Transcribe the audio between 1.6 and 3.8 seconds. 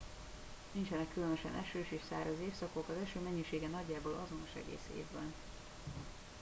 esős és száraz évszakok az eső mennyisége